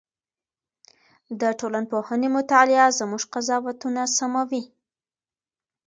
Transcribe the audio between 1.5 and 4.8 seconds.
ټولنپوهنې مطالعه زموږ قضاوتونه سموي.